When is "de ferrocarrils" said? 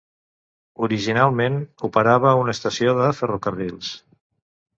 3.01-3.93